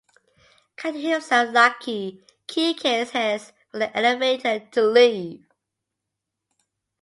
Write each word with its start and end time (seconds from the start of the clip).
Counting 0.77 1.01
himself 1.07 1.53
lucky, 1.53 2.23
Keycase 2.47 3.11
heads 3.11 3.53
for 3.69 3.77
the 3.77 3.95
elevator 3.95 4.59
to 4.71 4.81
leave. 4.81 5.45